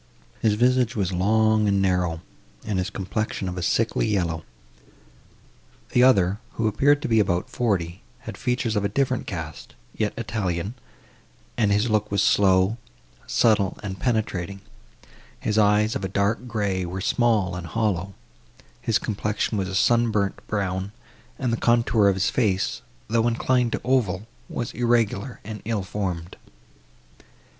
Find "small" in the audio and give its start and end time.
16.99-17.55